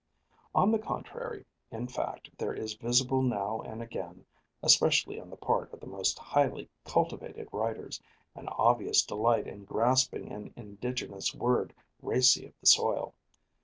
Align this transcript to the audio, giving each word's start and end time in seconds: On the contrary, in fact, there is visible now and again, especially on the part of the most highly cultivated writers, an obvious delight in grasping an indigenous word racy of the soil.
On 0.55 0.71
the 0.71 0.79
contrary, 0.79 1.45
in 1.69 1.87
fact, 1.87 2.31
there 2.39 2.55
is 2.55 2.73
visible 2.73 3.21
now 3.21 3.61
and 3.61 3.83
again, 3.83 4.25
especially 4.63 5.21
on 5.21 5.29
the 5.29 5.37
part 5.37 5.71
of 5.71 5.79
the 5.79 5.85
most 5.85 6.17
highly 6.17 6.71
cultivated 6.85 7.47
writers, 7.51 8.01
an 8.33 8.47
obvious 8.49 9.03
delight 9.03 9.45
in 9.45 9.63
grasping 9.63 10.31
an 10.31 10.53
indigenous 10.55 11.35
word 11.35 11.75
racy 12.01 12.47
of 12.47 12.55
the 12.61 12.65
soil. 12.65 13.13